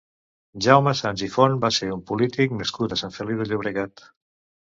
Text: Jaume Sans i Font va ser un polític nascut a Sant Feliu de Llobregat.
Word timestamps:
Jaume 0.65 0.93
Sans 0.99 1.23
i 1.25 1.29
Font 1.33 1.57
va 1.65 1.69
ser 1.75 1.91
un 1.97 2.01
polític 2.11 2.57
nascut 2.61 2.95
a 2.95 2.99
Sant 3.03 3.13
Feliu 3.19 3.43
de 3.43 3.47
Llobregat. 3.51 4.05